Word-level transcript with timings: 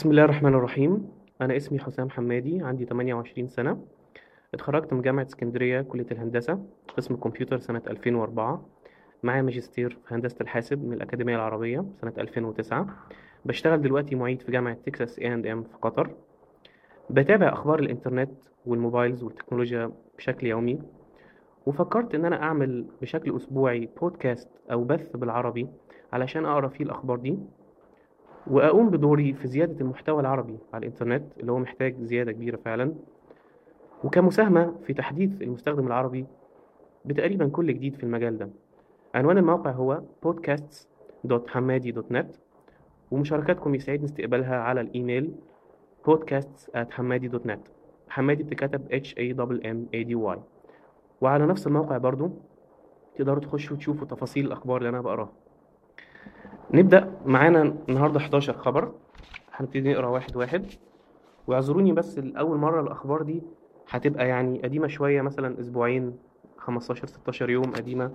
بسم 0.00 0.10
الله 0.10 0.24
الرحمن 0.24 0.54
الرحيم. 0.54 1.08
أنا 1.40 1.56
اسمي 1.56 1.78
حسام 1.78 2.10
حمادي 2.10 2.62
عندي 2.62 2.84
28 2.84 3.48
سنة. 3.48 3.84
اتخرجت 4.54 4.92
من 4.92 5.02
جامعة 5.02 5.22
اسكندرية 5.22 5.80
كلية 5.80 6.06
الهندسة 6.12 6.64
قسم 6.96 7.16
كمبيوتر 7.16 7.58
سنة 7.58 7.82
2004 7.86 8.66
معايا 9.22 9.42
ماجستير 9.42 9.98
في 10.04 10.14
هندسة 10.14 10.36
الحاسب 10.40 10.84
من 10.84 10.92
الأكاديمية 10.92 11.36
العربية 11.36 11.84
سنة 12.00 12.12
2009 12.18 12.86
بشتغل 13.44 13.82
دلوقتي 13.82 14.14
معيد 14.14 14.42
في 14.42 14.52
جامعة 14.52 14.74
Texas 14.74 15.18
A&M 15.18 15.62
في 15.62 15.76
قطر. 15.82 16.10
بتابع 17.10 17.52
أخبار 17.52 17.78
الإنترنت 17.78 18.32
وال 18.66 18.78
mobiles 18.78 19.22
والتكنولوجيا 19.22 19.92
بشكل 20.18 20.46
يومي. 20.46 20.78
وفكرت 21.66 22.14
إن 22.14 22.24
أنا 22.24 22.42
أعمل 22.42 22.86
بشكل 23.02 23.36
أسبوعي 23.36 23.88
بودكاست 24.00 24.48
أو 24.72 24.84
بث 24.84 25.16
بالعربي 25.16 25.68
علشان 26.12 26.46
أقرأ 26.46 26.68
فيه 26.68 26.84
الأخبار 26.84 27.18
دي. 27.18 27.38
وأقوم 28.46 28.90
بدوري 28.90 29.34
في 29.34 29.48
زيادة 29.48 29.80
المحتوى 29.80 30.20
العربي 30.20 30.58
على 30.74 30.86
الإنترنت 30.86 31.24
اللي 31.40 31.52
هو 31.52 31.58
محتاج 31.58 31.94
زيادة 32.02 32.32
كبيرة 32.32 32.56
فعلا. 32.56 32.94
وكمساهمة 34.04 34.74
في 34.86 34.94
تحديث 34.94 35.42
المستخدم 35.42 35.86
العربي 35.86 36.26
بتقريبا 37.04 37.48
كل 37.48 37.74
جديد 37.74 37.94
في 37.94 38.02
المجال 38.02 38.38
ده. 38.38 38.48
عنوان 39.14 39.38
الموقع 39.38 39.70
هو 39.70 40.02
podcasts.hamadi.net 40.26 42.26
ومشاركاتكم 43.10 43.74
يسعدني 43.74 44.04
استقبالها 44.04 44.56
على 44.56 44.80
الإيميل 44.80 45.32
podcasts@hamadi.net 46.10 47.58
حمادي 48.08 48.42
بتكتب 48.42 48.88
H 48.92 49.08
A 49.08 49.34
M 49.34 49.60
M 49.64 49.76
A 49.94 50.04
D 50.08 50.14
Y. 50.36 50.38
وعلى 51.20 51.46
نفس 51.46 51.66
الموقع 51.66 51.98
برضو 51.98 52.30
تقدروا 53.16 53.40
تخشوا 53.40 53.76
تشوفوا 53.76 54.06
تفاصيل 54.06 54.46
الأخبار 54.46 54.76
اللي 54.76 54.88
أنا 54.88 55.00
بقراها. 55.00 55.32
نبدأ 56.74 57.12
معانا 57.26 57.74
النهاردة 57.88 58.18
11 58.18 58.52
خبر. 58.52 58.92
هنبتدي 59.54 59.92
نقرأ 59.92 60.06
واحد 60.06 60.36
واحد. 60.36 60.66
واعذروني 61.46 61.92
بس 61.92 62.18
الأول 62.18 62.58
مرة 62.58 62.80
الأخبار 62.80 63.22
دي 63.22 63.42
هتبقى 63.90 64.28
يعني 64.28 64.62
قديمة 64.62 64.88
شوية 64.88 65.22
مثلا 65.22 65.60
أسبوعين 65.60 66.16
15 66.58 67.06
16 67.06 67.50
يوم 67.50 67.64
قديمة. 67.64 68.10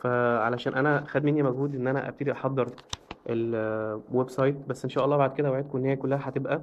فعلشان 0.00 0.74
أنا 0.74 1.04
خد 1.06 1.24
مني 1.24 1.42
مجهود 1.42 1.74
إن 1.74 1.86
أنا 1.86 2.08
أبتدي 2.08 2.32
أحضر 2.32 2.66
ال 3.28 4.30
website 4.30 4.56
بس 4.68 4.84
إن 4.84 4.90
شاء 4.90 5.04
الله 5.04 5.16
بعد 5.16 5.32
كده 5.34 5.50
وعدكم 5.50 5.78
إن 5.78 5.84
هي 5.84 5.96
كلها 5.96 6.20
هتبقى 6.22 6.60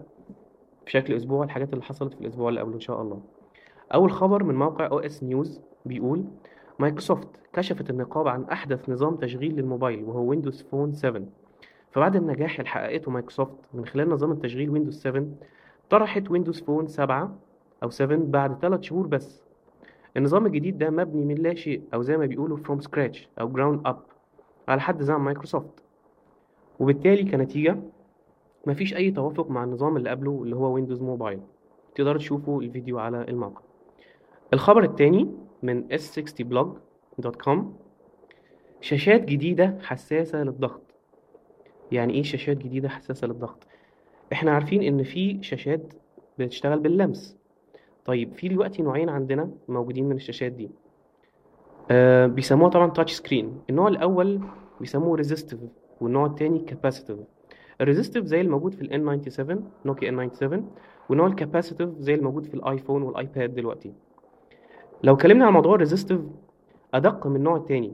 بشكل 0.85 1.13
أسبوع 1.13 1.43
الحاجات 1.43 1.73
اللي 1.73 1.83
حصلت 1.83 2.13
في 2.13 2.21
الأسبوع 2.21 2.49
اللي 2.49 2.61
قبله 2.61 2.75
إن 2.75 2.79
شاء 2.79 3.01
الله. 3.01 3.21
أول 3.93 4.11
خبر 4.11 4.43
من 4.43 4.55
موقع 4.55 4.85
OSNews 4.85 5.61
بيقول 5.85 6.23
مايكروسوفت 6.81 7.27
كشفت 7.53 7.89
النقاب 7.89 8.27
عن 8.27 8.43
أحدث 8.43 8.89
نظام 8.89 9.15
تشغيل 9.15 9.55
للموبايل 9.55 10.03
وهو 10.03 10.23
Windows 10.29 10.61
Phone 10.61 10.93
7 10.93 11.23
فبعد 11.91 12.15
النجاح 12.15 12.59
اللي 12.59 12.69
حققته 12.69 13.11
مايكروسوفت 13.11 13.55
من 13.73 13.85
خلال 13.85 14.09
نظام 14.09 14.31
التشغيل 14.31 14.69
Windows 14.69 15.01
7 15.01 15.25
طرحت 15.89 16.31
Windows 16.31 16.61
Phone 16.61 16.87
7 16.87 17.35
أو 17.83 17.89
7 17.89 18.17
بعد 18.17 18.59
3 18.61 18.81
شهور 18.81 19.07
بس. 19.07 19.43
النظام 20.17 20.45
الجديد 20.45 20.77
ده 20.77 20.89
مبني 20.89 21.25
من 21.25 21.35
لا 21.35 21.53
شيء 21.53 21.81
أو 21.93 22.01
زي 22.01 22.17
ما 22.17 22.25
بيقولوا 22.25 22.57
from 22.57 22.81
scratch 22.83 23.17
أو 23.39 23.53
ground 23.53 23.89
up 23.91 23.97
على 24.67 24.81
حد 24.81 25.01
زعم 25.03 25.25
مايكروسوفت. 25.25 25.83
وبالتالي 26.79 27.31
كنتيجة 27.31 27.77
مفيش 28.67 28.95
أي 28.95 29.11
توافق 29.11 29.49
مع 29.49 29.63
النظام 29.63 29.97
اللي 29.97 30.09
قبله 30.09 30.41
اللي 30.43 30.55
هو 30.55 30.73
ويندوز 30.73 31.01
موبايل 31.01 31.39
تقدروا 31.95 32.17
تشوفوا 32.17 32.61
الفيديو 32.61 32.99
على 32.99 33.25
الموقع. 33.29 33.61
الخبر 34.53 34.83
التاني 34.83 35.31
من 35.63 35.87
s60blog.com 35.97 37.59
شاشات 38.81 39.25
جديدة 39.25 39.77
حساسة 39.81 40.43
للضغط. 40.43 40.81
يعني 41.91 42.13
إيه 42.13 42.23
شاشات 42.23 42.57
جديدة 42.57 42.89
حساسة 42.89 43.27
للضغط؟ 43.27 43.67
إحنا 44.33 44.51
عارفين 44.51 44.83
إن 44.83 45.03
في 45.03 45.43
شاشات 45.43 45.93
بتشتغل 46.39 46.79
باللمس. 46.79 47.37
طيب 48.05 48.33
في 48.33 48.47
دلوقتي 48.47 48.81
نوعين 48.81 49.09
عندنا 49.09 49.51
موجودين 49.67 50.09
من 50.09 50.15
الشاشات 50.15 50.51
دي. 50.51 50.71
آه 51.91 52.25
بيسموها 52.27 52.69
طبعا 52.69 52.89
touch 52.89 53.13
screen 53.13 53.61
النوع 53.69 53.87
الأول 53.87 54.41
بيسموه 54.79 55.15
resistive 55.17 55.59
والنوع 56.01 56.25
التاني 56.25 56.59
capacitive 56.59 57.17
ال 57.81 57.86
resistive 57.86 58.25
زي 58.25 58.41
الموجود 58.41 58.73
في 58.73 58.81
ال 58.81 59.21
N97 59.21 59.85
نوكيا 59.85 60.11
N97 60.11 60.59
والنوع 61.09 61.27
ال 61.27 61.33
capacitive 61.33 61.89
زي 61.99 62.13
الموجود 62.13 62.45
في 62.45 62.53
الايفون 62.53 63.01
والايباد 63.03 63.55
دلوقتي. 63.55 63.93
لو 65.03 65.13
اتكلمنا 65.13 65.45
عن 65.45 65.53
موضوع 65.53 65.75
ال 65.75 65.80
resistive 65.80 66.21
أدق 66.93 67.27
من 67.27 67.35
النوع 67.35 67.55
التاني 67.57 67.93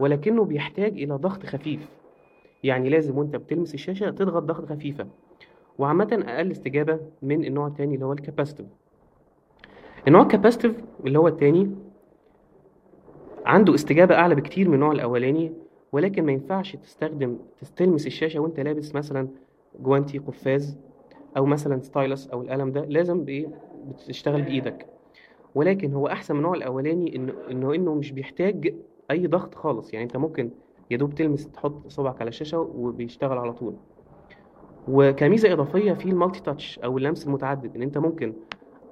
ولكنه 0.00 0.44
بيحتاج 0.44 1.02
إلى 1.02 1.14
ضغط 1.14 1.46
خفيف. 1.46 1.88
يعني 2.64 2.88
لازم 2.88 3.18
وأنت 3.18 3.36
بتلمس 3.36 3.74
الشاشة 3.74 4.10
تضغط 4.10 4.42
ضغط 4.42 4.68
خفيفة. 4.68 5.06
وعامة 5.78 6.24
أقل 6.28 6.50
استجابة 6.50 7.00
من 7.22 7.44
النوع 7.44 7.66
التاني 7.66 7.94
اللي 7.94 8.06
هو 8.06 8.12
ال 8.12 8.17
capacitive 8.17 8.66
النوع 10.08 10.22
ال 10.22 10.27
capacitive 10.27 10.76
اللي 11.06 11.18
هو 11.18 11.28
التاني 11.28 11.70
عنده 13.46 13.74
استجابة 13.74 14.14
أعلى 14.14 14.34
بكتير 14.34 14.68
من 14.68 14.74
النوع 14.74 14.92
الأولاني 14.92 15.52
ولكن 15.92 16.24
ما 16.26 16.32
ينفعش 16.32 16.76
تستخدم 16.76 17.38
تستلمس 17.60 18.06
الشاشة 18.06 18.40
وأنت 18.40 18.60
لابس 18.60 18.94
مثلا 18.94 19.28
جوانتي 19.80 20.18
قفاز 20.18 20.78
أو 21.36 21.46
مثلا 21.46 21.80
stylus 21.80 22.28
أو 22.28 22.42
القلم 22.42 22.72
ده. 22.72 22.84
لازم 22.84 23.24
بتشتغل 23.88 24.42
بإيدك. 24.42 24.86
ولكن 25.54 25.92
هو 25.94 26.06
أحسن 26.06 26.34
من 26.34 26.40
النوع 26.40 26.54
الأولاني 26.54 27.16
انه 27.16 27.32
إنه 27.50 27.74
إنه 27.74 27.94
مش 27.94 28.12
بيحتاج 28.12 28.74
أي 29.10 29.26
ضغط 29.26 29.54
خالص. 29.54 29.92
يعني 29.94 30.04
أنت 30.04 30.16
ممكن 30.16 30.50
يا 30.90 30.96
دوب 30.96 31.14
تلمس 31.14 31.48
تحط 31.48 31.88
صبعك 31.88 32.20
على 32.20 32.28
الشاشه 32.28 32.60
وبيشتغل 32.60 33.38
على 33.38 33.52
طول. 33.52 33.74
وكميزة 34.88 35.52
إضافية 35.52 35.92
في 35.92 36.06
ال 36.08 36.42
multi-touch 36.42 36.78
أو 36.78 36.98
اللمس 36.98 37.26
المتعدد 37.26 37.76
إن 37.76 37.82
أنت 37.82 37.98
ممكن 37.98 38.32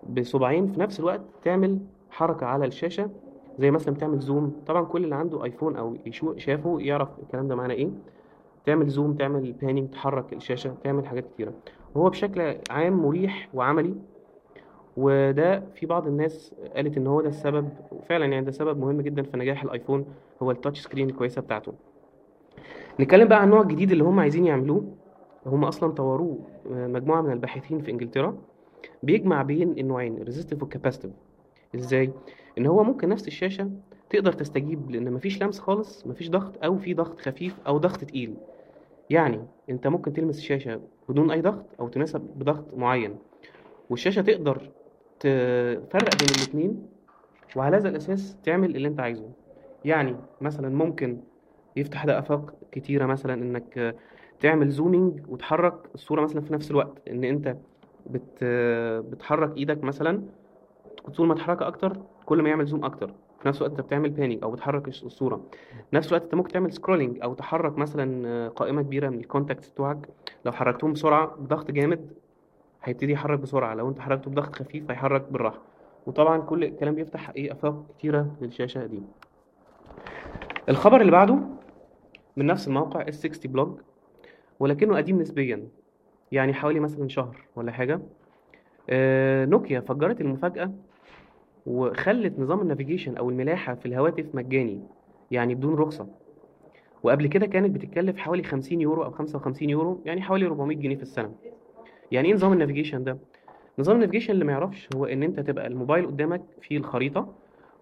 بصباعين 0.08 0.72
في 0.72 0.80
نفس 0.80 1.00
الوقت 1.00 1.20
تعمل 1.42 1.78
حركة 2.10 2.46
على 2.46 2.66
الشاشة 2.66 3.10
زي 3.58 3.70
مثلا 3.70 3.94
بتعمل 3.94 4.18
zoom. 4.18 4.52
طبعا 4.66 4.84
كل 4.84 5.04
اللي 5.04 5.14
عنده 5.14 5.44
آيفون 5.44 5.76
أو 5.76 5.96
شافه 6.36 6.76
يعرف 6.80 7.08
الكلام 7.22 7.48
ده 7.48 7.54
معناه 7.54 7.74
إيه. 7.74 7.90
تعمل 8.66 8.88
zoom 8.88 9.14
تعمل 9.14 9.52
panning 9.52 9.90
تحرك 9.90 10.32
الشاشة 10.32 10.74
تعمل 10.84 11.06
حاجات 11.06 11.24
كتيرة. 11.34 11.52
وهو 11.94 12.10
بشكل 12.10 12.56
عام 12.70 12.92
مريح 12.92 13.48
وعملي 13.54 13.94
وده 14.96 15.62
في 15.74 15.86
بعض 15.86 16.06
الناس 16.06 16.54
قالت 16.76 16.96
إن 16.96 17.06
هو 17.06 17.20
ده 17.20 17.28
السبب 17.28 17.68
وفعلا 17.92 18.24
يعني 18.26 18.44
ده 18.44 18.52
سبب 18.52 18.78
مهم 18.78 19.00
جدا 19.00 19.22
في 19.22 19.36
نجاح 19.36 19.62
الآيفون 19.62 20.06
هو 20.42 20.50
ال 20.50 20.55
touch 20.55 20.80
screen 20.80 21.10
الكويسة 21.10 21.42
بتاعته. 21.42 21.72
نتكلم 23.00 23.28
بقى 23.28 23.38
عن 23.38 23.44
النوع 23.44 23.60
الجديد 23.60 23.92
اللي 23.92 24.04
هم 24.04 24.20
عايزين 24.20 24.46
يعملوه. 24.46 24.84
هم 25.46 25.64
أصلا 25.64 25.92
طوروه 25.92 26.38
مجموعة 26.70 27.20
من 27.20 27.32
الباحثين 27.32 27.78
في 27.78 27.90
إنجلترا. 27.90 28.36
بيجمع 29.02 29.42
بين 29.42 29.78
النوعين 29.78 30.16
ال 30.16 30.21
resistive 30.21 30.62
وال 30.62 30.70
capacitive 30.70 31.10
إزاي؟ 31.74 32.10
إن 32.58 32.66
هو 32.66 32.84
ممكن 32.84 33.08
نفس 33.08 33.26
الشاشة 33.26 33.70
تقدر 34.10 34.32
تستجيب 34.32 34.90
لأن 34.90 35.12
مفيش 35.12 35.42
لمس 35.42 35.58
خالص 35.58 36.06
مفيش 36.06 36.30
ضغط 36.30 36.64
أو 36.64 36.78
في 36.78 36.94
ضغط 36.94 37.20
خفيف 37.20 37.56
أو 37.66 37.78
ضغط 37.78 38.04
تقيل. 38.04 38.34
يعني 39.10 39.40
أنت 39.70 39.86
ممكن 39.86 40.12
تلمس 40.12 40.38
الشاشة 40.38 40.80
بدون 41.08 41.30
أي 41.30 41.40
ضغط 41.40 41.64
أو 41.80 41.88
تلمسها 41.88 42.20
بضغط 42.36 42.74
معين. 42.74 43.16
والشاشة 43.90 44.22
تقدر 44.22 44.70
تفرق 45.20 46.16
بين 46.18 46.28
الاثنين 46.36 46.86
وعلى 47.56 47.76
هذا 47.76 47.88
الأساس 47.88 48.36
تعمل 48.44 48.76
اللي 48.76 48.88
أنت 48.88 49.00
عايزه. 49.00 49.30
يعني 49.84 50.16
مثلا 50.40 50.68
ممكن 50.68 51.20
يفتح 51.76 52.04
ده 52.04 52.18
أفاق 52.18 52.54
كتيرة 52.72 53.06
مثلا 53.06 53.34
إنك 53.34 53.96
تعمل 54.40 54.68
zooming 54.68 55.20
وتحرك 55.28 55.74
الصورة 55.94 56.22
مثلا 56.22 56.40
في 56.40 56.52
نفس 56.52 56.70
الوقت 56.70 57.08
إن 57.08 57.24
أنت 57.24 57.56
بت 58.10 58.44
بتحرك 59.10 59.56
إيدك 59.56 59.84
مثلا 59.84 60.22
طول 61.16 61.26
ما 61.28 61.34
تحركها 61.34 61.68
أكتر 61.68 61.98
كل 62.26 62.42
ما 62.42 62.48
يعمل 62.48 62.66
zoom 62.66 62.84
أكتر. 62.84 63.14
في 63.40 63.48
نفس 63.48 63.58
الوقت 63.58 63.70
أنت 63.70 63.80
بتعمل 63.80 64.10
panning 64.10 64.42
أو 64.42 64.50
بتحرك 64.50 64.88
الصورة. 64.88 65.36
في 65.90 65.96
نفس 65.96 66.08
الوقت 66.08 66.22
أنت 66.22 66.34
ممكن 66.34 66.52
تعمل 66.52 66.72
scrolling 66.72 67.18
أو 67.22 67.34
تحرك 67.34 67.78
مثلا 67.78 68.48
قائمة 68.48 68.82
كبيرة 68.82 69.08
من 69.08 69.18
ال 69.18 69.24
contacts 69.24 69.70
بتوعك. 69.70 70.08
لو 70.44 70.52
حركتهم 70.52 70.92
بسرعة 70.92 71.36
بضغط 71.36 71.70
جامد 71.70 72.10
هيبتدي 72.86 73.12
يحرك 73.12 73.38
بسرعة 73.38 73.74
لو 73.74 73.88
أنت 73.88 74.00
حركته 74.00 74.30
بضغط 74.30 74.54
خفيف 74.54 74.90
هيحرك 74.90 75.32
بالراحة. 75.32 75.62
وطبعا 76.06 76.38
كل 76.38 76.64
الكلام 76.64 76.94
بيفتح 76.94 77.30
إيه 77.30 77.52
آفاق 77.52 77.86
كتيرة 77.98 78.36
للشاشة 78.40 78.86
دي. 78.86 79.02
الخبر 80.68 81.00
اللي 81.00 81.12
بعده 81.12 81.38
من 82.36 82.46
نفس 82.46 82.68
الموقع 82.68 83.08
S 83.08 83.26
60 83.26 83.52
Blog 83.52 83.80
ولكنه 84.60 84.96
قديم 84.96 85.20
نسبيا 85.20 85.68
يعني 86.32 86.54
حوالي 86.54 86.80
مثلا 86.80 87.08
شهر 87.08 87.36
ولا 87.56 87.72
حاجة. 87.72 88.00
آه 88.90 89.44
نوكيا 89.44 89.80
فجرت 89.80 90.20
المفاجأة 90.20 90.72
وخلت 91.66 92.38
نظام 92.38 92.60
ال 92.60 92.65
navigation 92.65 93.16
أو 93.16 93.30
الملاحة 93.30 93.74
في 93.74 93.86
الهواتف 93.86 94.34
مجاني 94.34 94.82
يعني 95.30 95.54
بدون 95.54 95.74
رخصة. 95.74 96.08
وقبل 97.02 97.26
كده 97.26 97.46
كانت 97.46 97.70
بتتكلف 97.74 98.16
حوالي 98.18 98.42
50 98.42 98.80
يورو 98.80 99.04
أو 99.04 99.10
55 99.10 99.70
يورو 99.70 100.02
يعني 100.04 100.22
حوالي 100.22 100.46
400 100.46 100.76
جنيه 100.76 100.96
في 100.96 101.02
السنة. 101.02 101.32
يعني 102.12 102.28
إيه 102.28 102.34
نظام 102.34 102.52
ال 102.52 102.57
navigation 102.57 103.04
ده؟ 103.04 103.18
نظام 103.78 103.96
ال 103.96 104.00
navigation 104.00 104.32
اللي 104.32 104.44
ما 104.44 104.52
يعرفش 104.52 104.88
هو 104.96 105.04
إن 105.06 105.22
أنت 105.22 105.40
تبقى 105.40 105.66
الموبايل 105.66 106.06
قدامك 106.06 106.42
فيه 106.62 106.76
الخريطة 106.76 107.28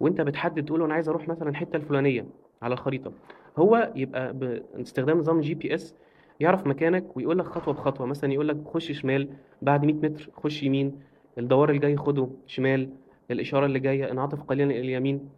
وأنت 0.00 0.20
بتحدد 0.20 0.64
تقول 0.64 0.82
أنا 0.82 0.94
عايز 0.94 1.08
أروح 1.08 1.28
مثلا 1.28 1.48
الحتة 1.48 1.76
الفلانية 1.76 2.26
على 2.62 2.74
الخريطة. 2.74 3.12
هو 3.56 3.92
يبقى 3.96 4.32
باستخدام 4.32 5.18
نظام 5.18 5.36
ال 5.36 5.54
GPS 5.54 5.94
يعرف 6.40 6.66
مكانك 6.66 7.16
ويقول 7.16 7.38
لك 7.38 7.44
خطوة 7.44 7.74
بخطوة. 7.74 8.06
مثلا 8.06 8.32
يقول 8.32 8.48
لك 8.48 8.56
خش 8.64 8.92
شمال 8.92 9.28
بعد 9.62 9.84
100 9.84 9.94
متر 9.94 10.30
خش 10.34 10.62
يمين 10.62 11.00
الدوار 11.38 11.70
الجاي 11.70 11.96
خده 11.96 12.28
شمال 12.46 12.88
الإشارة 13.30 13.66
اللي 13.66 13.78
جاية 13.80 14.10
انعطف 14.10 14.42
قليلا 14.42 14.70
إلى 14.70 14.80
اليمين. 14.80 15.28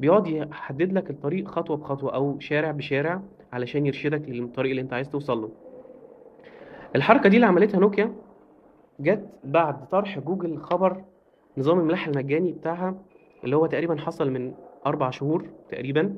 بيقعد 0.00 0.26
يحدد 0.26 0.92
لك 0.92 1.10
الطريق 1.10 1.48
خطوة 1.48 1.76
بخطوة 1.76 2.14
أو 2.14 2.38
شارع 2.40 2.70
بشارع 2.70 3.22
علشان 3.52 3.86
يرشدك 3.86 4.28
للطريق 4.28 4.70
اللي 4.70 4.82
أنت 4.82 4.92
عايز 4.92 5.10
توصل 5.10 5.40
له. 5.42 5.50
الحركة 6.96 7.28
دي 7.28 7.36
اللي 7.36 7.46
عملتها 7.46 7.80
نوكيا 7.80 8.12
جت 9.00 9.26
بعد 9.44 9.88
طرح 9.88 10.18
جوجل 10.18 10.58
خبر 10.58 11.02
نظام 11.58 11.78
الملاحه 11.80 12.10
المجاني 12.10 12.52
بتاعها 12.52 12.94
اللي 13.44 13.56
هو 13.56 13.66
تقريبا 13.66 13.96
حصل 13.96 14.30
من 14.30 14.54
أربع 14.86 15.10
شهور 15.10 15.46
تقريبا. 15.68 16.16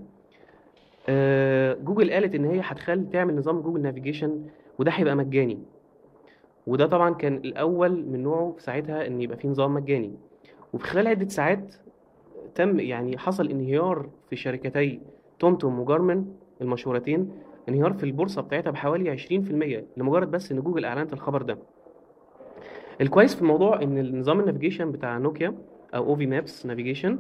آه، 1.09 1.75
جوجل 1.75 2.11
قالت 2.11 2.35
إن 2.35 2.45
هي 2.45 2.61
هتخلي 2.65 3.05
تعمل 3.13 3.37
نظام 3.37 3.61
Google 3.61 3.83
Navigation 3.83 4.47
وده 4.79 4.91
هيبقى 4.91 5.15
مجاني. 5.17 5.59
وده 6.67 6.87
طبعا 6.87 7.15
كان 7.15 7.35
الأول 7.37 8.05
من 8.07 8.23
نوعه 8.23 8.53
في 8.57 8.63
ساعتها 8.63 9.07
إن 9.07 9.21
يبقى 9.23 9.37
فيه 9.37 9.49
نظام 9.49 9.75
مجاني. 9.75 10.13
وفي 10.73 10.85
خلال 10.85 11.07
عدة 11.09 11.29
ساعات 11.29 11.75
تم 12.55 12.81
يعني 12.81 13.19
حصل 13.19 13.49
انهيار 13.49 14.09
في 14.31 14.37
شركتي 14.37 15.01
TomTom 15.39 15.81
و 15.81 15.87
Garmin 15.87 16.25
المشهورتين 16.61 17.31
انهيار 17.69 17.93
في 17.93 18.05
البورصة 18.05 18.43
بتاعتها 18.43 18.71
بحوالي 18.71 19.17
20% 19.19 19.85
لمجرد 19.97 20.31
بس 20.31 20.53
إن 20.53 20.61
جوجل 20.61 20.85
أعلنت 20.85 21.13
الخبر 21.13 21.43
ده. 21.43 21.59
الكويس 23.01 23.35
في 23.35 23.43
الموضوع 23.43 23.83
إن 23.83 23.99
النظام 23.99 24.41
ال 24.41 24.45
navigation 24.45 24.93
بتاع 24.93 25.19
نوكيا 25.19 25.55
أو 25.95 26.05
Ovi 26.07 26.27
Maps 26.27 26.67
Navigation 26.67 27.19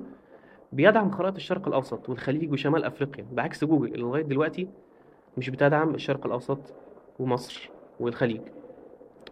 بيدعم 0.72 1.10
خرائط 1.10 1.34
الشرق 1.34 1.68
الأوسط 1.68 2.08
والخليج 2.08 2.52
وشمال 2.52 2.84
أفريقيا 2.84 3.26
بعكس 3.32 3.64
جوجل 3.64 3.86
اللي 3.86 3.98
لغاية 3.98 4.22
دلوقتي 4.22 4.68
مش 5.36 5.50
بتدعم 5.50 5.94
الشرق 5.94 6.26
الأوسط 6.26 6.58
ومصر 7.18 7.70
والخليج. 8.00 8.40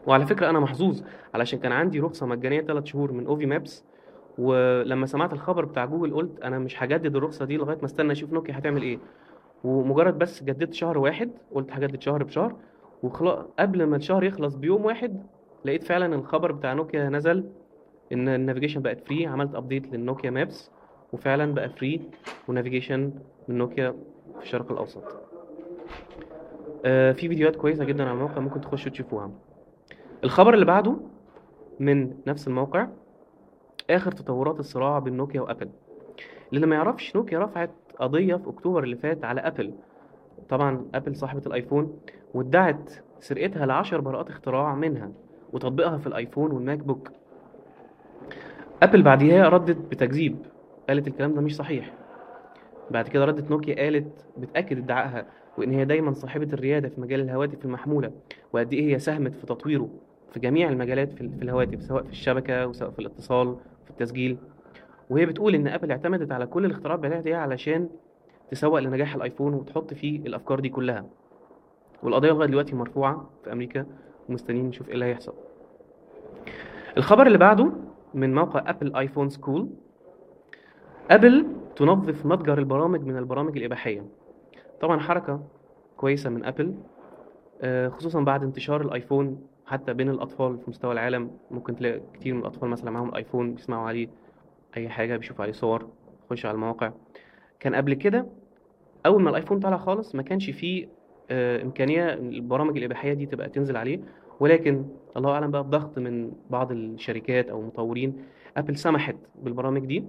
وعلى 0.06 0.26
فكرة 0.26 0.50
أنا 0.50 0.60
محظوظ 0.60 1.02
علشان 1.34 1.58
كان 1.58 1.72
عندي 1.72 2.00
رخصة 2.00 2.26
مجانية 2.26 2.60
3 2.60 2.84
شهور 2.86 3.12
من 3.12 3.26
Ovi 3.26 3.46
Maps 3.46 3.84
ولما 4.38 5.06
سمعت 5.06 5.32
الخبر 5.32 5.64
بتاع 5.64 5.84
جوجل 5.84 6.14
قلت 6.14 6.40
أنا 6.40 6.58
مش 6.58 6.82
هجدد 6.82 7.16
الرخصة 7.16 7.44
دي 7.44 7.56
لغاية 7.56 7.76
ما 7.78 7.84
استنى 7.84 8.12
أشوف 8.12 8.32
نوكيا 8.32 8.58
هتعمل 8.58 8.82
إيه. 8.82 8.98
ومجرد 9.64 10.18
بس 10.18 10.42
جددت 10.42 10.74
شهر 10.74 10.98
واحد 10.98 11.30
قلت 11.54 11.72
هجدد 11.72 12.02
شهر 12.02 12.22
بشهر 12.22 12.56
وخلاص 13.02 13.44
قبل 13.58 13.84
ما 13.84 13.96
الشهر 13.96 14.24
يخلص 14.24 14.54
بيوم 14.54 14.84
واحد 14.84 15.22
لقيت 15.66 15.84
فعلا 15.84 16.14
الخبر 16.14 16.52
بتاع 16.52 16.72
نوكيا 16.72 17.08
نزل 17.08 17.44
إن 18.12 18.28
ال 18.28 18.33
navigation 18.33 18.82
بقت 18.82 19.00
free 19.08 19.26
عملت 19.26 19.54
update 19.54 19.92
لل 19.92 20.03
Nokia 20.03 20.30
Maps 20.30 20.70
وفعلا 21.12 21.54
بقى 21.54 21.68
free 21.68 22.10
و 22.48 22.54
navigation 22.54 23.12
من 23.48 23.58
نوكيا 23.58 23.90
في 24.38 24.42
الشرق 24.42 24.72
الأوسط. 24.72 25.02
آه 26.84 27.12
في 27.12 27.28
فيديوهات 27.28 27.56
كويسة 27.56 27.84
جدا 27.84 28.04
على 28.04 28.12
الموقع 28.12 28.38
ممكن 28.40 28.60
تخشوا 28.60 28.90
تشوفوها. 28.92 29.30
الخبر 30.24 30.54
اللي 30.54 30.64
بعده 30.64 30.96
من 31.80 32.14
نفس 32.26 32.48
الموقع 32.48 32.88
آخر 33.90 34.12
تطورات 34.12 34.60
الصراع 34.60 34.98
بين 34.98 35.16
نوكيا 35.16 35.40
وابل 35.40 35.68
اللي 36.52 36.66
ما 36.66 36.76
يعرفش 36.76 37.16
نوكيا 37.16 37.38
رفعت 37.38 37.70
قضية 37.98 38.36
في 38.36 38.48
أكتوبر 38.48 38.84
اللي 38.84 38.96
فات 38.96 39.24
على 39.24 39.40
ابل 39.40 39.74
طبعا 40.48 40.86
ابل 40.94 41.16
صاحبة 41.16 41.42
الآيفون 41.46 41.98
وادعت 42.34 42.92
سرقتها 43.20 43.66
لعشر 43.66 44.00
براءات 44.00 44.28
اختراع 44.30 44.74
منها. 44.74 45.12
وتطبيقها 45.52 45.98
في 45.98 46.06
الايفون 46.06 46.52
والماك 46.52 46.78
بوك. 46.78 47.10
ابل 48.82 49.02
بعديها 49.02 49.48
ردت 49.48 49.76
بتكذيب 49.76 50.36
قالت 50.88 51.08
الكلام 51.08 51.34
ده 51.34 51.40
مش 51.40 51.56
صحيح. 51.56 51.92
بعد 52.90 53.08
كده 53.08 53.24
ردت 53.24 53.50
نوكيا 53.50 53.74
قالت 53.84 54.26
بتأكد 54.38 54.78
ادعائها 54.78 55.26
وإن 55.58 55.70
هي 55.72 55.84
دايما 55.84 56.12
صاحبة 56.12 56.48
الريادة 56.52 56.88
في 56.88 57.00
مجال 57.00 57.20
الهواتف 57.20 57.64
المحمولة 57.64 58.10
وقد 58.52 58.72
إيه 58.72 58.94
هي 58.94 58.98
ساهمت 58.98 59.34
في 59.34 59.46
تطويره 59.46 59.88
في 60.32 60.40
جميع 60.40 60.68
المجالات 60.68 61.12
في 61.12 61.20
الهواتف 61.20 61.82
سواء 61.82 62.02
في 62.02 62.10
الشبكة 62.10 62.66
وسواء 62.66 62.90
في 62.90 62.98
الاتصال 62.98 63.56
في 63.84 63.90
التسجيل. 63.90 64.38
وهي 65.10 65.26
بتقول 65.26 65.54
إن 65.54 65.66
ابل 65.68 65.90
اعتمدت 65.90 66.32
على 66.32 66.46
كل 66.46 66.64
الاختراعات 66.64 67.00
بتاعتها 67.00 67.36
علشان 67.36 67.88
تسوق 68.50 68.78
لنجاح 68.78 69.14
الايفون 69.14 69.54
وتحط 69.54 69.94
فيه 69.94 70.20
الأفكار 70.20 70.60
دي 70.60 70.68
كلها. 70.68 71.06
والقضية 72.02 72.28
لغاية 72.30 72.48
دلوقتي 72.48 72.74
مرفوعة 72.76 73.30
في 73.44 73.52
أمريكا. 73.52 73.86
ومستنيين 74.28 74.68
نشوف 74.68 74.88
إيه 74.88 74.94
اللي 74.94 75.04
هيحصل. 75.04 75.34
الخبر 76.96 77.26
اللي 77.26 77.38
بعده 77.38 77.72
من 78.14 78.34
موقع 78.34 78.70
ابل 78.70 78.96
iPhone 78.96 79.28
School 79.28 79.68
ابل 81.10 81.46
تنظف 81.76 82.26
متجر 82.26 82.58
البرامج 82.58 83.00
من 83.00 83.16
البرامج 83.16 83.56
الإباحية. 83.56 84.06
طبعا 84.80 85.00
حركة 85.00 85.40
كويسة 85.96 86.30
من 86.30 86.44
ابل 86.44 86.74
آه، 87.62 87.88
خصوصا 87.88 88.20
بعد 88.20 88.42
انتشار 88.42 88.80
الآيفون 88.80 89.46
حتى 89.66 89.92
بين 89.94 90.10
الأطفال 90.10 90.58
في 90.58 90.70
مستوى 90.70 90.92
العالم. 90.92 91.30
ممكن 91.50 91.76
تلاقي 91.76 92.00
كتير 92.14 92.34
من 92.34 92.40
الأطفال 92.40 92.68
مثلا 92.68 92.90
معاهم 92.90 93.08
الايفون 93.08 93.54
بيسمعوا 93.54 93.88
عليه 93.88 94.08
أي 94.76 94.88
حاجة 94.88 95.16
بيشوفوا 95.16 95.42
عليه 95.42 95.52
صور. 95.52 95.88
يخش 96.26 96.46
على 96.46 96.54
المواقع 96.54 96.92
كان 97.60 97.74
قبل 97.74 97.94
كده 97.94 98.26
أول 99.06 99.22
ما 99.22 99.30
الآيفون 99.30 99.60
طلع 99.60 99.76
خالص 99.76 100.14
ما 100.14 100.22
كانش 100.22 100.50
فيه 100.50 100.88
إمكانية 101.30 102.14
البرامج 102.14 102.76
الإباحية 102.76 103.12
دي 103.12 103.26
تبقى 103.26 103.48
تنزل 103.48 103.76
عليه. 103.76 104.00
ولكن 104.40 104.84
الله 105.16 105.30
أعلم 105.30 105.50
بقى 105.50 105.64
بضغط 105.64 105.98
من 105.98 106.32
بعض 106.50 106.72
الشركات 106.72 107.48
أو 107.48 107.60
المطورين 107.60 108.24
أبل 108.56 108.76
سمحت 108.76 109.16
بالبرامج 109.42 109.86
دي. 109.86 110.04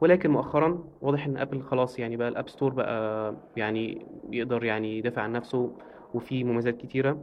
ولكن 0.00 0.30
مؤخرا 0.30 0.84
واضح 1.00 1.26
إن 1.26 1.36
أبل 1.36 1.62
خلاص 1.62 1.98
يعني 1.98 2.16
بقى 2.16 2.28
ال 2.28 2.33
App 2.33 2.48
Store 2.48 2.72
بقى 2.72 3.34
يعني 3.56 4.06
يقدر 4.30 4.64
يعني 4.64 4.98
يدافع 4.98 5.22
عن 5.22 5.32
نفسه 5.32 5.72
وفي 6.14 6.44
مميزات 6.44 6.76
كتيرة. 6.76 7.22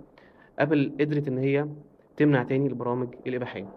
أبل 0.59 0.91
قدرت 0.99 1.27
إن 1.27 1.37
هي 1.37 1.67
تمنع 2.17 2.43
تاني 2.43 2.67
البرامج 2.67 3.07
الإباحية. 3.27 3.69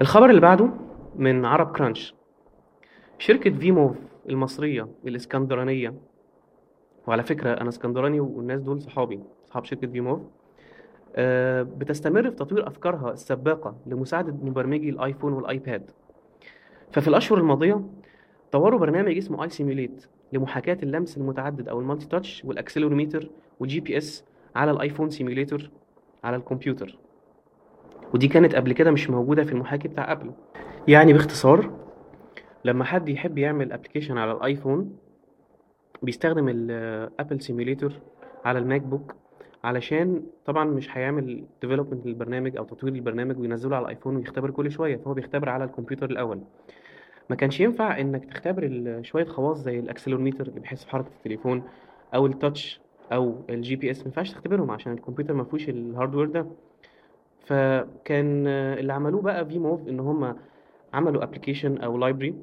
الخبر 0.00 0.30
اللي 0.30 0.40
بعده 0.40 0.70
من 1.16 1.44
عرب 1.44 1.76
كرانش. 1.76 2.14
شركة 3.18 3.50
فيموف 3.50 3.96
المصرية 4.28 4.88
الإسكندرانية 5.06 5.94
وعلى 7.08 7.22
فكرة 7.22 7.52
أنا 7.52 7.68
اسكندراني 7.68 8.20
والناس 8.20 8.60
دول 8.60 8.82
صحابي 8.82 9.20
صحاب 9.46 9.64
شركة 9.64 9.86
فيموف 9.86 10.20
آه، 11.16 11.62
بتستمر 11.62 12.30
في 12.30 12.36
تطوير 12.36 12.68
أفكارها 12.68 13.12
السباقة 13.12 13.76
لمساعدة 13.86 14.32
مبرمجي 14.32 14.88
الآيفون 14.90 15.32
والآيباد. 15.32 15.90
ففي 16.92 17.08
الأشهر 17.08 17.38
الماضية 17.38 17.84
طوروا 18.52 18.80
برنامج 18.80 19.16
اسمه 19.16 19.44
iSimulate 19.44 20.06
لمحاكاة 20.32 20.78
اللمس 20.82 21.16
المتعدد 21.16 21.68
أو 21.68 21.80
ال 21.80 21.85
multi 21.85 22.08
touch 22.08 22.44
وال 22.44 22.56
accelerometer 22.56 23.30
وال 23.60 23.80
GPS 23.80 24.24
على 24.56 24.70
الآيفون 24.70 25.10
simulator 25.10 25.70
على 26.24 26.36
الكمبيوتر. 26.36 26.98
ودي 28.14 28.28
كانت 28.28 28.54
قبل 28.54 28.72
كده 28.72 28.90
مش 28.90 29.10
موجودة 29.10 29.44
في 29.44 29.52
المحاكي 29.52 29.88
بتاع 29.88 30.12
أبل. 30.12 30.32
يعني 30.88 31.12
باختصار 31.12 31.70
لما 32.64 32.84
حد 32.84 33.08
يحب 33.08 33.38
يعمل 33.38 33.72
application 33.72 34.18
على 34.18 34.32
الآيفون 34.32 35.07
بيستخدم 36.02 36.48
ال 36.48 36.63
Apple 36.63 37.40
simulator 37.40 37.92
على 38.44 38.58
الماك 38.58 38.80
بوك 38.80 39.14
علشان 39.64 40.22
طبعا 40.46 40.64
مش 40.64 40.96
هيعمل 40.96 41.44
development 41.62 42.06
للبرنامج 42.06 42.56
أو 42.56 42.64
تطوير 42.64 42.94
البرنامج 42.94 43.38
وينزله 43.38 43.76
على 43.76 43.82
الايفون 43.84 44.16
ويختبر 44.16 44.50
كل 44.50 44.70
شوية 44.70 44.96
فهو 44.96 45.14
بيختبر 45.14 45.48
على 45.48 45.64
الكمبيوتر 45.64 46.10
الأول. 46.10 46.40
ما 47.30 47.36
كانش 47.36 47.60
ينفع 47.60 48.00
إنك 48.00 48.24
تختبر 48.24 48.98
شوية 49.02 49.24
خواص 49.24 49.58
زي 49.58 49.78
ال 49.78 49.83
accelerometer 49.83 50.46
اللي 50.46 50.60
بيحس 50.60 50.84
بحركه 50.84 51.08
التليفون 51.18 51.62
أو 52.14 52.26
ال 52.26 52.35
touch 52.35 52.80
أو 53.12 53.34
ال 53.50 53.76
GPS 53.76 53.98
ما 53.98 54.04
ينفعش 54.06 54.32
تختبرهم 54.32 54.70
عشان 54.70 54.92
الكمبيوتر 54.92 55.34
ما 55.34 55.44
فيهوش 55.44 55.68
ال 55.68 55.74
hardware 55.74 56.26
ده. 56.26 56.46
فكان 57.46 58.46
اللي 58.46 58.92
عملوه 58.92 59.22
بقى 59.22 59.46
في 59.46 59.58
موف 59.58 59.88
إن 59.88 60.00
هم 60.00 60.36
عملوا 60.94 61.22
application 61.22 61.78
أو 61.78 61.98
library 61.98 62.34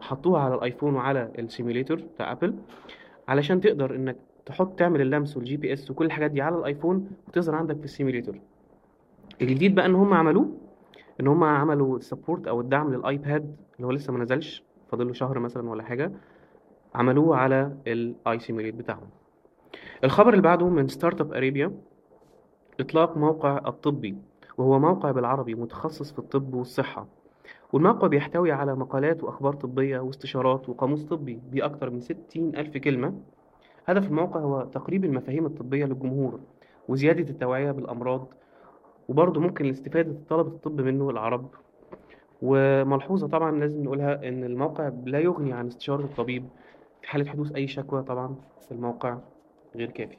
حطوها 0.00 0.40
على 0.42 0.54
الايفون 0.54 0.94
وعلى 0.94 1.32
ال 1.38 1.44
simulator 1.44 1.94
بتاع 2.14 2.32
ابل 2.32 2.54
علشان 3.28 3.60
تقدر 3.60 3.94
انك 3.94 4.16
تحط 4.46 4.78
تعمل 4.78 5.00
اللمس 5.00 5.36
وال 5.36 5.56
GPS 5.56 5.90
وكل 5.90 6.04
الحاجات 6.04 6.30
دي 6.30 6.42
على 6.42 6.56
الايفون 6.56 7.10
وتظهر 7.28 7.54
عندك 7.54 7.78
في 7.78 7.84
ال 7.84 7.90
simulator 7.90 8.40
الجديد 9.42 9.74
بقى 9.74 9.86
ان 9.86 9.94
هم 9.94 10.14
عملوه 10.14 10.48
ان 11.20 11.26
هم 11.26 11.44
عملوا 11.44 11.98
support 12.00 12.46
أو 12.48 12.60
الدعم 12.60 12.94
للايباد 12.94 13.56
اللي 13.76 13.86
هو 13.86 13.90
لسه 13.90 14.12
ما 14.12 14.18
نزلش 14.18 14.64
فاضل 14.90 15.06
له 15.06 15.12
شهر 15.12 15.38
مثلا 15.38 15.70
ولا 15.70 15.82
حاجة 15.82 16.12
عملوه 16.94 17.36
على 17.36 17.76
ال 17.86 18.38
iSimulate 18.38 18.74
بتاعهم. 18.74 19.08
الخبر 20.04 20.30
اللي 20.30 20.42
بعده 20.42 20.68
من 20.68 20.88
Startup 20.88 21.32
Arabia 21.32 21.72
إطلاق 22.80 23.16
موقع 23.16 23.58
الطبي 23.66 24.16
وهو 24.58 24.78
موقع 24.78 25.10
بالعربي 25.10 25.54
متخصص 25.54 26.12
في 26.12 26.18
الطب 26.18 26.54
والصحة. 26.54 27.06
والموقع 27.72 28.06
بيحتوي 28.06 28.52
على 28.52 28.74
مقالات 28.74 29.24
وأخبار 29.24 29.54
طبية 29.54 29.98
واستشارات 29.98 30.68
وقاموس 30.68 31.04
طبي 31.04 31.40
بأكثر 31.50 31.90
من 31.90 32.00
60 32.00 32.56
ألف 32.56 32.76
كلمة. 32.76 33.14
هدف 33.86 34.06
الموقع 34.06 34.40
هو 34.40 34.62
تقريب 34.64 35.04
المفاهيم 35.04 35.46
الطبية 35.46 35.84
للجمهور 35.84 36.40
وزيادة 36.88 37.30
التوعية 37.30 37.70
بالأمراض 37.70 38.28
وبرضه 39.08 39.40
ممكن 39.40 39.68
استفادة 39.70 40.16
طلبة 40.28 40.48
الطب 40.48 40.80
منه 40.80 41.10
العرب. 41.10 41.48
وملحوظة 42.42 43.28
طبعا 43.28 43.58
لازم 43.58 43.84
نقولها 43.84 44.28
إن 44.28 44.44
الموقع 44.44 44.92
لا 45.04 45.18
يغني 45.18 45.52
عن 45.52 45.66
استشارة 45.66 46.04
الطبيب 46.04 46.48
في 47.02 47.08
حالة 47.08 47.30
حدوث 47.30 47.52
أي 47.52 47.66
شكوى 47.66 48.02
طبعا 48.02 48.34
الموقع 48.70 49.18
غير 49.76 49.90
كافي. 49.90 50.16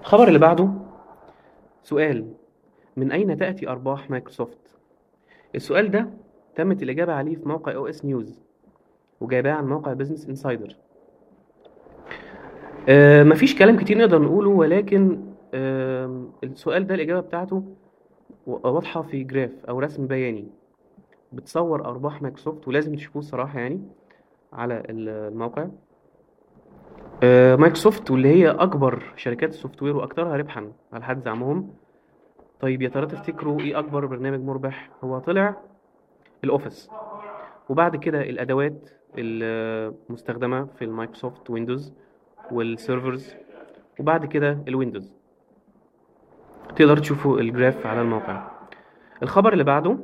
الخبر 0.00 0.28
اللي 0.28 0.38
بعده 0.38 0.70
سؤال 1.82 2.32
من 2.96 3.12
أين 3.12 3.36
تأتي 3.36 3.68
أرباح 3.68 4.10
مايكروسوفت؟ 4.10 4.59
السؤال 5.54 5.90
ده 5.90 6.10
تمت 6.54 6.82
الإجابة 6.82 7.12
عليه 7.12 7.36
في 7.36 7.48
موقع 7.48 7.74
OSNews 7.74 8.40
وجايباه 9.20 9.52
عن 9.52 9.68
موقع 9.68 9.92
Business 9.92 10.28
Insider 10.28 10.76
آه 12.88 13.22
مفيش 13.22 13.58
كلام 13.58 13.76
كتير 13.76 13.98
نقدر 13.98 14.22
نقوله 14.22 14.50
ولكن 14.50 15.20
آه 15.54 16.24
السؤال 16.44 16.86
ده 16.86 16.94
الإجابة 16.94 17.20
بتاعته 17.20 17.62
واضحة 18.46 19.02
في 19.02 19.24
graph 19.24 19.50
أو 19.68 19.78
رسم 19.78 20.06
بياني. 20.06 20.48
بتصور 21.32 21.84
أرباح 21.84 22.22
مايكروسوفت 22.22 22.68
ولازم 22.68 22.94
تشوفوه 22.94 23.20
الصراحة 23.20 23.58
يعني 23.58 23.80
على 24.52 24.82
الموقع. 24.88 25.66
آه 27.22 27.56
مايكروسوفت 27.56 28.10
واللي 28.10 28.28
هي 28.28 28.50
أكبر 28.50 29.02
شركات 29.16 29.48
ال 29.48 29.82
software 29.82 29.96
وأكثرها 29.96 30.36
ربحا 30.36 30.72
على 30.92 31.04
حد 31.04 31.22
زعمهم. 31.22 31.70
طيب 32.60 32.82
يا 32.82 32.88
ترى 32.88 33.06
تفتكروا 33.06 33.60
إيه 33.60 33.78
أكبر 33.78 34.06
برنامج 34.06 34.40
مربح؟ 34.40 34.90
هو 35.04 35.18
طلع 35.18 35.56
ال 36.44 36.50
Office. 36.50 36.90
وبعد 37.68 37.96
كده 37.96 38.20
الأدوات 38.22 38.90
المستخدمة 39.18 40.64
في 40.64 40.84
المايكروسوفت 40.84 41.50
ويندوز 41.50 41.92
وال 42.52 42.70
servers 42.70 43.34
وبعد 44.00 44.26
كده 44.26 44.58
الويندوز. 44.68 45.14
تقدر 46.76 46.96
تشوفوا 46.98 47.40
ال 47.40 47.48
graph 47.48 47.86
على 47.86 48.00
الموقع. 48.00 48.50
الخبر 49.22 49.52
اللي 49.52 49.64
بعده 49.64 49.98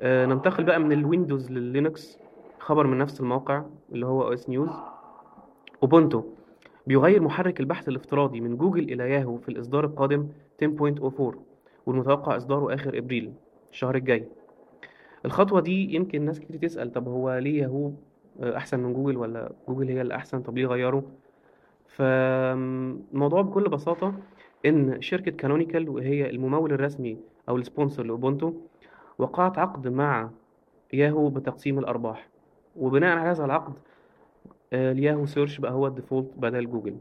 آه 0.00 0.26
ننتقل 0.26 0.64
بقى 0.64 0.78
من 0.80 0.92
الويندوز 0.92 1.50
لللينكس. 1.52 2.18
خبر 2.58 2.86
من 2.86 2.98
نفس 2.98 3.20
الموقع 3.20 3.62
اللي 3.92 4.06
هو 4.06 4.32
OSNews. 4.32 4.70
أوبونتو. 5.82 6.22
بيغير 6.86 7.22
محرك 7.22 7.60
البحث 7.60 7.88
الافتراضي 7.88 8.40
من 8.40 8.56
جوجل 8.56 8.82
إلى 8.92 9.10
ياهو 9.10 9.36
في 9.36 9.48
الإصدار 9.48 9.84
القادم 9.84 10.28
10.04 10.62 11.34
والمتوقع 11.86 12.36
إصداره 12.36 12.74
آخر 12.74 12.98
إبريل 12.98 13.32
الشهر 13.72 13.94
الجاي. 13.94 14.26
الخطوة 15.24 15.60
دي 15.60 15.94
يمكن 15.94 16.22
ناس 16.24 16.40
كتير 16.40 16.56
تسأل 16.56 16.92
طب 16.92 17.08
هو 17.08 17.38
ليه 17.38 17.62
ياهو 17.62 17.90
أحسن 18.42 18.80
من 18.80 18.92
جوجل 18.94 19.16
ولا 19.16 19.52
جوجل 19.68 19.88
هي 19.88 20.00
اللي 20.00 20.14
أحسن؟ 20.14 20.42
طب 20.42 20.58
ليه 20.58 20.66
غيروا 20.66 21.02
فالموضوع 21.86 23.42
بكل 23.42 23.68
بساطة 23.68 24.14
إن 24.66 25.00
شركة 25.02 25.30
كانونيكال 25.30 25.88
وهي 25.88 26.30
الممول 26.30 26.72
الرسمي 26.72 27.18
أو 27.48 27.56
ال 27.56 27.62
sponsor 27.62 28.02
لأوبونتو 28.02 28.52
وقعت 29.18 29.58
عقد 29.58 29.88
مع 29.88 30.30
ياهو 30.92 31.28
بتقسيم 31.28 31.78
الأرباح. 31.78 32.28
وبناء 32.76 33.18
على 33.18 33.30
هذا 33.30 33.44
العقد 33.44 33.72
ال 34.72 35.26
Yahoo 35.26 35.41
search 35.41 35.58
بقى 35.58 35.72
هو 35.72 35.86
ال 35.86 35.92
default 35.92 36.30
بدل 36.36 36.70
جوجل. 36.70 36.96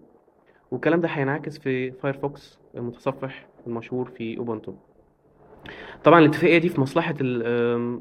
والكلام 0.71 1.01
ده 1.01 1.07
هينعكس 1.07 1.57
في 1.59 1.91
فايرفوكس 1.91 2.59
المتصفح 2.75 3.47
المشهور 3.67 4.05
في 4.05 4.37
أوبونتو. 4.37 4.73
طبعا 6.03 6.19
الاتفاقية 6.19 6.57
دي 6.57 6.69
في 6.69 6.81
مصلحة 6.81 7.15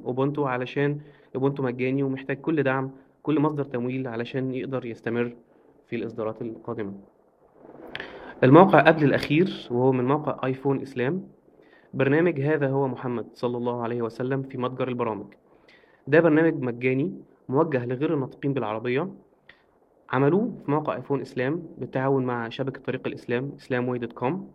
أوبونتو 0.06 0.44
علشان 0.44 1.00
أوبونتو 1.34 1.62
مجاني 1.62 2.02
ومحتاج 2.02 2.36
كل 2.36 2.62
دعم 2.62 2.90
كل 3.22 3.40
مصدر 3.40 3.64
تمويل 3.64 4.08
علشان 4.08 4.54
يقدر 4.54 4.86
يستمر 4.86 5.36
في 5.86 5.96
الإصدارات 5.96 6.42
القادمة. 6.42 6.92
الموقع 8.44 8.80
قبل 8.80 9.04
الأخير 9.04 9.68
وهو 9.70 9.92
من 9.92 10.04
موقع 10.04 10.40
آيفون 10.44 10.80
إسلام. 10.82 11.28
برنامج 11.94 12.40
هذا 12.40 12.68
هو 12.68 12.88
محمد 12.88 13.26
صلى 13.34 13.56
الله 13.56 13.82
عليه 13.82 14.02
وسلم 14.02 14.42
في 14.42 14.58
متجر 14.58 14.88
البرامج. 14.88 15.26
ده 16.06 16.20
برنامج 16.20 16.62
مجاني 16.62 17.12
موجه 17.48 17.86
لغير 17.86 18.14
الناطقين 18.14 18.52
بالعربية. 18.52 19.10
عملوه 20.10 20.52
في 20.64 20.70
موقع 20.70 20.96
آيفون 20.96 21.20
إسلام 21.20 21.62
بالتعاون 21.78 22.24
مع 22.24 22.48
شبكة 22.48 22.80
طريق 22.80 23.06
الإسلام 23.06 23.56
كوم. 24.12 24.50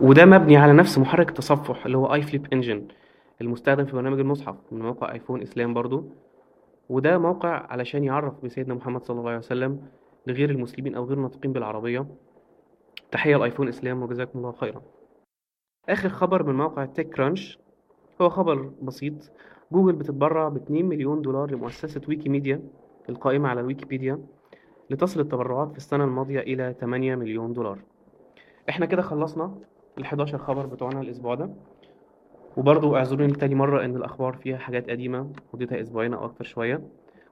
وده 0.00 0.24
مبني 0.24 0.56
على 0.56 0.72
نفس 0.72 0.98
محرك 0.98 1.28
التصفح 1.28 1.86
اللي 1.86 1.98
هو 1.98 2.14
iFlip 2.14 2.46
engine 2.52 2.88
المستخدم 3.40 3.84
في 3.84 3.92
برنامج 3.92 4.18
المصحف 4.18 4.56
من 4.72 4.82
موقع 4.82 5.12
iPhone 5.12 5.42
إسلام 5.42 5.74
برضو. 5.74 6.04
وده 6.88 7.18
موقع 7.18 7.66
علشان 7.72 8.04
يعرف 8.04 8.44
بسيدنا 8.44 8.74
محمد 8.74 9.04
صلى 9.04 9.18
الله 9.18 9.28
عليه 9.28 9.38
وسلم 9.38 9.82
لغير 10.26 10.50
المسلمين 10.50 10.94
أو 10.94 11.04
غير 11.04 11.16
الناطقين 11.16 11.52
بالعربية. 11.52 12.06
تحية 13.10 13.36
ل 13.36 13.41
iPhone 13.41 13.68
إسلام 13.68 14.02
وجزاكم 14.02 14.38
الله 14.38 14.52
خيرا. 14.52 14.82
آخر 15.88 16.08
خبر 16.08 16.42
من 16.42 16.54
موقع 16.54 16.84
TechCrunch 16.84 17.58
هو 18.20 18.28
خبر 18.28 18.70
بسيط. 18.82 19.32
جوجل 19.72 19.92
بتتبرع 19.92 20.48
ب 20.48 20.56
2 20.56 20.86
مليون 20.86 21.22
دولار 21.22 21.50
لمؤسسة 21.50 22.00
ويكيميديا 22.08 22.62
القائمة 23.08 23.48
على 23.48 23.60
الويكيبيديا 23.60 24.18
لتصل 24.90 25.20
التبرعات 25.20 25.70
في 25.72 25.76
السنة 25.76 26.04
الماضية 26.04 26.40
إلى 26.40 26.74
8 26.80 27.14
مليون 27.14 27.52
دولار. 27.52 27.78
إحنا 28.68 28.86
كده 28.86 29.02
خلصنا. 29.02 29.54
ال 29.98 30.04
11 30.04 30.38
خبر 30.38 30.66
بتوعنا 30.66 31.00
الأسبوع 31.00 31.34
ده. 31.34 31.50
وبرضو 32.56 32.96
اعذروني 32.96 33.32
تاني 33.32 33.54
مرة 33.54 33.84
إن 33.84 33.96
الأخبار 33.96 34.32
فيها 34.36 34.56
حاجات 34.58 34.90
قديمة 34.90 35.30
مدتها 35.54 35.80
أسبوعين 35.80 36.14
أو 36.14 36.24
أكتر 36.24 36.44
شوية. 36.44 36.80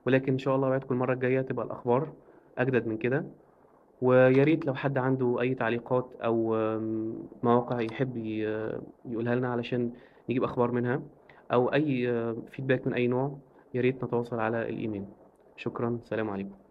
ولكن 0.06 0.32
إن 0.32 0.38
شاء 0.38 0.56
الله 0.56 0.68
وعدكم 0.68 0.94
المرة 0.94 1.12
الجاية 1.12 1.40
تبقى 1.40 1.66
الأخبار 1.66 2.12
أجدد 2.58 2.86
من 2.86 2.96
كده. 2.96 3.26
ويا 4.02 4.44
ريت 4.44 4.66
لو 4.66 4.74
حد 4.74 4.98
عنده 4.98 5.40
أي 5.40 5.54
تعليقات 5.54 6.08
أو 6.24 6.56
مواقع 7.42 7.80
يحب 7.80 8.16
يقولها 9.04 9.34
لنا 9.34 9.48
علشان 9.48 9.90
نجيب 10.30 10.44
أخبار 10.44 10.72
منها 10.72 11.02
أو 11.52 11.72
أي 11.72 12.06
فيدباك 12.50 12.86
من 12.86 12.94
أي 12.94 13.06
نوع 13.06 13.38
يا 13.74 13.80
ريت 13.80 14.04
نتواصل 14.04 14.40
على 14.40 14.62
الإيميل. 14.68 15.04
شكرا. 15.56 15.98
سلام 16.04 16.30
عليكم. 16.30 16.65